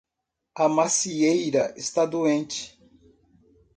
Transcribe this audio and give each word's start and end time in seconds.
A 0.55 0.67
macieira 0.67 1.75
está 1.77 2.07
doente 2.07 2.75